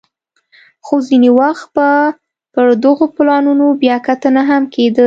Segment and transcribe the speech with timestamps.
[0.85, 1.89] خو ځیني وخت به
[2.53, 4.99] پر دغو پلانونو بیا کتنه هم کېده